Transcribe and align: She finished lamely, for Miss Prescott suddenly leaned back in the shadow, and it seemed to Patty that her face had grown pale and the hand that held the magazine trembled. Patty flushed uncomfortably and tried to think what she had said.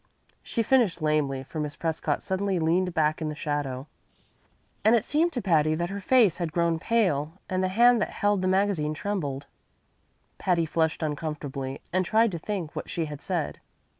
She 0.41 0.63
finished 0.63 0.99
lamely, 0.99 1.43
for 1.43 1.59
Miss 1.59 1.75
Prescott 1.75 2.23
suddenly 2.23 2.57
leaned 2.57 2.91
back 2.95 3.21
in 3.21 3.29
the 3.29 3.35
shadow, 3.35 3.85
and 4.83 4.95
it 4.95 5.05
seemed 5.05 5.31
to 5.33 5.43
Patty 5.43 5.75
that 5.75 5.91
her 5.91 6.01
face 6.01 6.37
had 6.37 6.51
grown 6.51 6.79
pale 6.79 7.33
and 7.47 7.63
the 7.63 7.67
hand 7.67 8.01
that 8.01 8.09
held 8.09 8.41
the 8.41 8.47
magazine 8.47 8.95
trembled. 8.95 9.45
Patty 10.39 10.65
flushed 10.65 11.03
uncomfortably 11.03 11.81
and 11.93 12.03
tried 12.03 12.31
to 12.31 12.39
think 12.39 12.75
what 12.75 12.89
she 12.89 13.05
had 13.05 13.21
said. 13.21 13.59